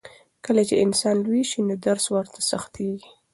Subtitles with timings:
[0.45, 3.09] کله چې انسان لوی شي نو درس ورته سختېږي.